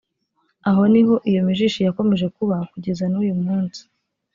aho 0.69 0.81
ni 0.91 1.01
ho 1.07 1.15
iyo 1.29 1.39
mijishi 1.47 1.79
yakomeje 1.87 2.25
kuba 2.37 2.55
kugeza 2.71 3.03
n’uyu 3.11 3.35
munsi 3.43 3.81